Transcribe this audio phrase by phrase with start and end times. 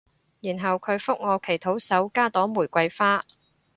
[0.39, 3.23] 然後佢覆我祈禱手加朵玫瑰花